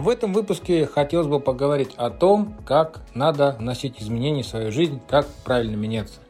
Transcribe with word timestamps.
В 0.00 0.08
этом 0.08 0.32
выпуске 0.32 0.86
хотелось 0.86 1.26
бы 1.26 1.40
поговорить 1.40 1.90
о 1.96 2.10
том, 2.10 2.54
как 2.64 3.02
надо 3.14 3.56
вносить 3.58 4.00
изменения 4.00 4.42
в 4.42 4.46
свою 4.46 4.72
жизнь, 4.72 5.00
как 5.08 5.26
правильно 5.44 5.76
меняться. 5.76 6.20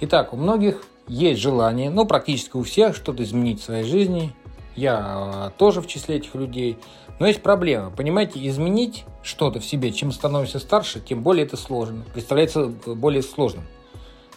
Итак, 0.00 0.32
у 0.32 0.36
многих 0.36 0.82
есть 1.06 1.40
желание, 1.40 1.90
ну 1.90 2.06
практически 2.06 2.56
у 2.56 2.62
всех, 2.62 2.94
что-то 2.94 3.22
изменить 3.22 3.60
в 3.60 3.64
своей 3.64 3.84
жизни. 3.84 4.32
Я 4.76 4.98
а, 5.00 5.52
тоже 5.58 5.80
в 5.80 5.86
числе 5.86 6.16
этих 6.16 6.34
людей. 6.34 6.78
Но 7.18 7.26
есть 7.26 7.42
проблема. 7.42 7.90
Понимаете, 7.90 8.46
изменить 8.46 9.04
что-то 9.22 9.58
в 9.58 9.64
себе, 9.64 9.90
чем 9.90 10.12
становишься 10.12 10.60
старше, 10.60 11.00
тем 11.00 11.22
более 11.22 11.46
это 11.46 11.56
сложно. 11.56 12.04
Представляется 12.12 12.72
э, 12.86 12.94
более 12.94 13.22
сложным. 13.22 13.64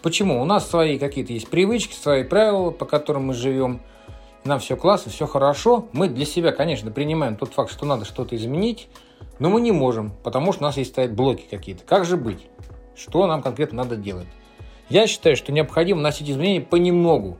Почему? 0.01 0.41
У 0.41 0.45
нас 0.45 0.67
свои 0.67 0.97
какие-то 0.97 1.33
есть 1.33 1.47
привычки, 1.47 1.93
свои 1.93 2.23
правила, 2.23 2.71
по 2.71 2.85
которым 2.85 3.27
мы 3.27 3.33
живем 3.35 3.81
нам 4.43 4.59
все 4.59 4.75
классно, 4.75 5.11
все 5.11 5.27
хорошо. 5.27 5.87
Мы 5.93 6.07
для 6.07 6.25
себя, 6.25 6.51
конечно, 6.51 6.91
принимаем 6.91 7.35
тот 7.35 7.53
факт, 7.53 7.71
что 7.71 7.85
надо 7.85 8.05
что-то 8.05 8.35
изменить, 8.35 8.87
но 9.39 9.49
мы 9.49 9.61
не 9.61 9.71
можем, 9.71 10.13
потому 10.23 10.51
что 10.51 10.63
у 10.63 10.67
нас 10.67 10.77
есть 10.77 10.91
стоят 10.91 11.13
блоки 11.13 11.45
какие-то. 11.49 11.83
Как 11.83 12.05
же 12.05 12.17
быть? 12.17 12.47
Что 12.95 13.27
нам 13.27 13.41
конкретно 13.41 13.83
надо 13.83 13.95
делать? 13.95 14.27
Я 14.89 15.07
считаю, 15.07 15.35
что 15.35 15.51
необходимо 15.51 15.99
вносить 15.99 16.29
изменения 16.29 16.61
понемногу. 16.61 17.37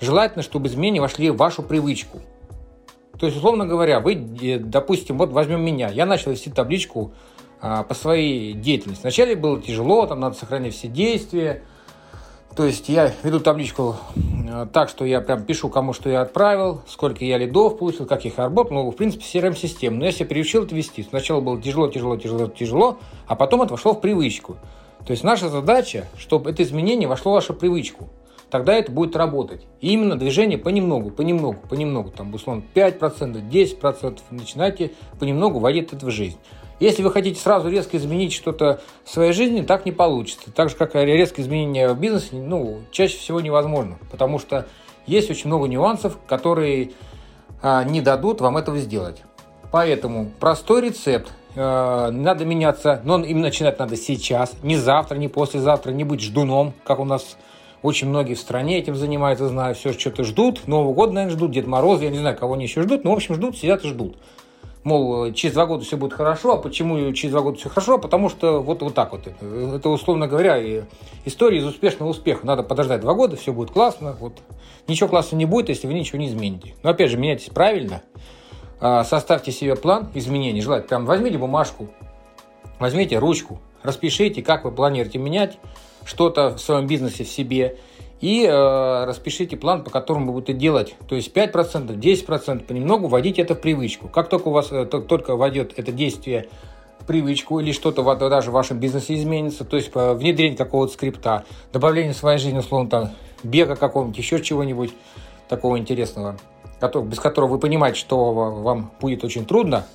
Желательно, 0.00 0.42
чтобы 0.42 0.68
изменения 0.68 1.00
вошли 1.00 1.30
в 1.30 1.36
вашу 1.36 1.62
привычку. 1.62 2.20
То 3.18 3.26
есть, 3.26 3.38
условно 3.38 3.64
говоря, 3.64 4.00
вы, 4.00 4.14
э, 4.14 4.58
допустим, 4.58 5.18
вот 5.18 5.30
возьмем 5.30 5.64
меня. 5.64 5.88
Я 5.88 6.04
начал 6.04 6.32
вести 6.32 6.50
табличку 6.50 7.14
а, 7.60 7.84
по 7.84 7.94
своей 7.94 8.52
деятельности. 8.52 9.02
Вначале 9.02 9.36
было 9.36 9.62
тяжело, 9.62 10.06
там 10.06 10.20
надо 10.20 10.36
сохранять 10.36 10.74
все 10.74 10.88
действия, 10.88 11.62
то 12.54 12.66
есть 12.66 12.88
я 12.88 13.12
веду 13.22 13.40
табличку 13.40 13.96
так, 14.72 14.88
что 14.88 15.04
я 15.04 15.20
прям 15.20 15.44
пишу, 15.44 15.68
кому 15.68 15.92
что 15.92 16.08
я 16.10 16.20
отправил, 16.20 16.82
сколько 16.86 17.24
я 17.24 17.38
лидов 17.38 17.78
получил, 17.78 18.06
как 18.06 18.24
их 18.24 18.38
работал. 18.38 18.74
Ну, 18.74 18.90
в 18.90 18.96
принципе, 18.96 19.24
CRM-система. 19.24 19.96
Но 19.96 20.04
я 20.04 20.12
себя 20.12 20.26
приучил 20.26 20.64
это 20.64 20.74
вести. 20.74 21.02
Сначала 21.02 21.40
было 21.40 21.60
тяжело, 21.60 21.88
тяжело, 21.88 22.16
тяжело, 22.16 22.46
тяжело, 22.48 22.98
а 23.26 23.34
потом 23.36 23.62
это 23.62 23.72
вошло 23.72 23.92
в 23.94 24.00
привычку. 24.00 24.56
То 25.06 25.10
есть 25.10 25.22
наша 25.22 25.48
задача, 25.48 26.06
чтобы 26.16 26.50
это 26.50 26.62
изменение 26.62 27.08
вошло 27.08 27.32
в 27.32 27.34
вашу 27.34 27.54
привычку. 27.54 28.08
Тогда 28.54 28.74
это 28.74 28.92
будет 28.92 29.16
работать. 29.16 29.66
И 29.80 29.90
именно 29.90 30.16
движение 30.16 30.58
понемногу, 30.58 31.10
понемногу, 31.10 31.58
понемногу. 31.68 32.12
Там, 32.12 32.32
условно, 32.32 32.62
5%, 32.72 33.50
10%. 33.50 34.20
Начинайте 34.30 34.92
понемногу 35.18 35.58
вводить 35.58 35.92
это 35.92 36.06
в 36.06 36.10
жизнь. 36.10 36.38
Если 36.78 37.02
вы 37.02 37.10
хотите 37.10 37.40
сразу 37.40 37.68
резко 37.68 37.96
изменить 37.96 38.32
что-то 38.32 38.80
в 39.02 39.10
своей 39.10 39.32
жизни, 39.32 39.62
так 39.62 39.84
не 39.86 39.90
получится. 39.90 40.52
Так 40.52 40.70
же, 40.70 40.76
как 40.76 40.94
и 40.94 41.00
резкое 41.00 41.42
изменение 41.42 41.92
в 41.92 41.98
бизнесе, 41.98 42.36
ну, 42.36 42.82
чаще 42.92 43.18
всего 43.18 43.40
невозможно. 43.40 43.98
Потому 44.12 44.38
что 44.38 44.68
есть 45.04 45.32
очень 45.32 45.48
много 45.48 45.66
нюансов, 45.66 46.16
которые 46.28 46.92
а, 47.60 47.82
не 47.82 48.00
дадут 48.02 48.40
вам 48.40 48.56
этого 48.56 48.78
сделать. 48.78 49.20
Поэтому 49.72 50.30
простой 50.38 50.82
рецепт. 50.82 51.32
А, 51.56 52.12
надо 52.12 52.44
меняться, 52.44 53.00
но 53.02 53.18
им 53.18 53.40
начинать 53.40 53.80
надо 53.80 53.96
сейчас, 53.96 54.54
не 54.62 54.76
завтра, 54.76 55.16
не 55.16 55.26
послезавтра, 55.26 55.90
не 55.90 56.04
быть 56.04 56.20
ждуном, 56.20 56.72
как 56.84 57.00
у 57.00 57.04
нас 57.04 57.36
очень 57.84 58.08
многие 58.08 58.34
в 58.34 58.40
стране 58.40 58.78
этим 58.78 58.96
занимаются, 58.96 59.46
знаю, 59.48 59.74
все 59.74 59.92
что-то 59.92 60.24
ждут. 60.24 60.66
Нового 60.66 60.92
года, 60.92 61.12
наверное, 61.12 61.36
ждут, 61.36 61.52
Дед 61.52 61.66
Мороз, 61.66 62.00
я 62.00 62.10
не 62.10 62.18
знаю, 62.18 62.36
кого 62.36 62.54
они 62.54 62.64
еще 62.64 62.82
ждут, 62.82 63.04
но, 63.04 63.12
в 63.12 63.14
общем, 63.14 63.34
ждут, 63.34 63.56
сидят 63.56 63.84
и 63.84 63.88
ждут 63.88 64.16
мол, 64.84 65.32
через 65.32 65.54
два 65.54 65.66
года 65.66 65.84
все 65.84 65.96
будет 65.96 66.12
хорошо. 66.12 66.52
А 66.52 66.56
почему 66.58 67.12
через 67.12 67.32
два 67.32 67.40
года 67.40 67.58
все 67.58 67.68
хорошо? 67.68 67.98
Потому 67.98 68.28
что 68.28 68.60
вот, 68.60 68.82
вот 68.82 68.94
так 68.94 69.12
вот. 69.12 69.26
Это, 69.26 69.46
это 69.76 69.88
условно 69.88 70.28
говоря, 70.28 70.84
история 71.24 71.58
из 71.58 71.66
успешного 71.66 72.10
успеха. 72.10 72.46
Надо 72.46 72.62
подождать 72.62 73.00
два 73.00 73.14
года, 73.14 73.36
все 73.36 73.52
будет 73.52 73.70
классно. 73.70 74.16
Вот. 74.20 74.34
Ничего 74.86 75.08
классно 75.08 75.36
не 75.36 75.46
будет, 75.46 75.70
если 75.70 75.86
вы 75.86 75.94
ничего 75.94 76.18
не 76.18 76.28
измените. 76.28 76.74
Но 76.82 76.90
опять 76.90 77.10
же, 77.10 77.16
меняйтесь 77.16 77.48
правильно. 77.48 78.02
А, 78.80 79.02
составьте 79.04 79.50
себе 79.50 79.74
план 79.74 80.08
изменений. 80.14 80.60
Желательно 80.60 80.88
прям 80.88 81.06
возьмите 81.06 81.38
бумажку, 81.38 81.88
возьмите 82.78 83.18
ручку, 83.18 83.60
распишите, 83.84 84.42
как 84.42 84.64
вы 84.64 84.72
планируете 84.72 85.18
менять 85.18 85.58
что-то 86.04 86.50
в 86.50 86.58
своем 86.58 86.86
бизнесе 86.86 87.22
в 87.22 87.28
себе– 87.28 87.76
и 88.24 88.46
э, 88.46 89.04
распишите 89.04 89.54
план, 89.58 89.84
по 89.84 89.90
которому 89.90 90.28
вы 90.28 90.32
будете 90.32 90.54
делать. 90.54 90.96
То 91.08 91.14
есть 91.14 91.30
5%, 91.36 91.94
10%, 91.94 92.64
понемногу 92.64 93.08
вводите 93.08 93.42
это 93.42 93.54
в 93.54 93.60
привычку. 93.60 94.08
Как 94.08 94.30
только 94.30 94.48
у 94.48 94.52
вас 94.52 94.72
э, 94.72 94.86
только 94.86 95.36
войдет 95.36 95.74
это 95.76 95.92
действие 95.92 96.48
в 97.00 97.04
привычку 97.04 97.60
или 97.60 97.72
что-то 97.72 98.02
даже 98.30 98.50
в 98.50 98.54
вашем 98.54 98.78
бизнесе 98.78 99.14
изменится, 99.14 99.66
то 99.66 99.76
есть 99.76 99.90
э, 99.94 100.14
внедрение 100.14 100.56
какого-то 100.56 100.94
скрипта, 100.94 101.44
добавление 101.70 102.14
в 102.14 102.16
своей 102.16 102.38
жизни, 102.38 102.56
условно, 102.56 102.88
там, 102.88 103.10
бега 103.42 103.76
какого-нибудь, 103.76 104.16
еще 104.16 104.40
чего-нибудь 104.40 104.94
такого 105.50 105.78
интересного, 105.78 106.38
без 106.80 107.20
которого 107.20 107.50
вы 107.50 107.58
понимаете, 107.58 107.98
что 107.98 108.32
вам 108.32 108.90
будет 109.02 109.22
очень 109.22 109.44
трудно, 109.44 109.86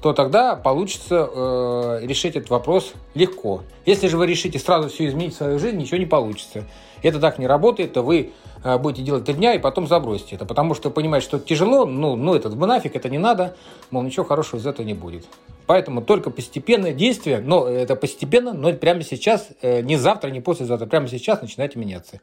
то 0.00 0.12
тогда 0.12 0.54
получится 0.54 1.28
э, 1.32 2.00
решить 2.02 2.36
этот 2.36 2.50
вопрос 2.50 2.92
легко. 3.14 3.62
Если 3.84 4.06
же 4.06 4.16
вы 4.16 4.26
решите 4.26 4.58
сразу 4.58 4.88
все 4.88 5.08
изменить 5.08 5.34
в 5.34 5.36
свою 5.36 5.58
жизнь, 5.58 5.76
ничего 5.76 5.98
не 5.98 6.06
получится. 6.06 6.64
Это 7.02 7.20
так 7.20 7.38
не 7.38 7.46
работает, 7.46 7.92
то 7.92 8.02
вы 8.02 8.32
э, 8.62 8.78
будете 8.78 9.02
делать 9.02 9.24
три 9.24 9.34
дня 9.34 9.54
и 9.54 9.58
потом 9.58 9.86
забросите 9.88 10.36
это, 10.36 10.44
потому 10.44 10.74
что 10.74 10.90
понимаете, 10.90 11.26
что 11.26 11.36
это 11.38 11.46
тяжело, 11.46 11.84
ну, 11.84 12.16
ну 12.16 12.34
это 12.34 12.48
нафиг, 12.48 12.94
это 12.94 13.08
не 13.08 13.18
надо, 13.18 13.56
мол, 13.90 14.02
ничего 14.02 14.24
хорошего 14.24 14.60
из 14.60 14.66
этого 14.66 14.86
не 14.86 14.94
будет. 14.94 15.26
Поэтому 15.66 16.00
только 16.00 16.30
постепенное 16.30 16.94
действие, 16.94 17.40
но 17.40 17.68
это 17.68 17.94
постепенно, 17.94 18.52
но 18.52 18.72
прямо 18.72 19.02
сейчас, 19.02 19.48
э, 19.62 19.82
не 19.82 19.96
завтра, 19.96 20.30
не 20.30 20.40
послезавтра, 20.40 20.86
прямо 20.86 21.08
сейчас 21.08 21.42
начинайте 21.42 21.78
меняться. 21.78 22.20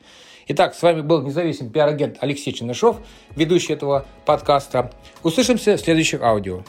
Итак, 0.48 0.76
с 0.76 0.82
вами 0.82 1.02
был 1.02 1.22
независимый 1.22 1.72
пиар-агент 1.72 2.18
Алексей 2.22 2.54
Чернышов, 2.54 2.98
ведущий 3.36 3.74
этого 3.74 4.06
подкаста. 4.26 4.92
Услышимся 5.24 5.78
в 5.78 5.82
следующих 5.82 6.22
аудио. 6.22 6.62